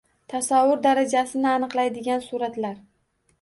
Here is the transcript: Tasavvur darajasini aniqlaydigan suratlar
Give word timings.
Tasavvur 0.31 0.79
darajasini 0.85 1.51
aniqlaydigan 1.51 2.25
suratlar 2.29 2.75